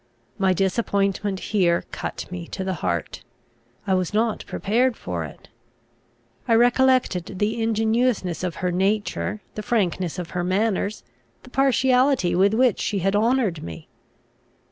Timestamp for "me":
2.31-2.47, 13.61-13.89